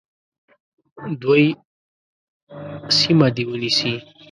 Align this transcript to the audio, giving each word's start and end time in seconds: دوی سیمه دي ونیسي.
دوی 1.21 1.45
سیمه 2.97 3.27
دي 3.35 3.43
ونیسي. 3.47 3.93